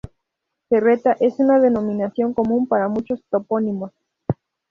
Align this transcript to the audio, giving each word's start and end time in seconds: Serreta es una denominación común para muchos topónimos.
Serreta 0.67 1.15
es 1.19 1.35
una 1.37 1.59
denominación 1.59 2.33
común 2.33 2.65
para 2.67 2.87
muchos 2.87 3.23
topónimos. 3.29 3.91